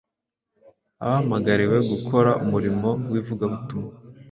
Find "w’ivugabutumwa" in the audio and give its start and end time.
3.11-3.91